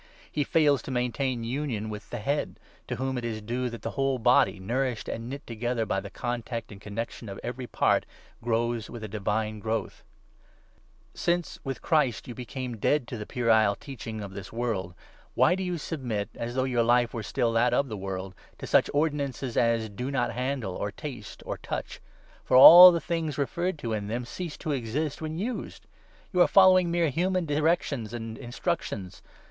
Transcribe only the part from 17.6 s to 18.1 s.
of the